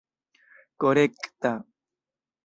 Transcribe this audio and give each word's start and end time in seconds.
korekta 0.79 1.51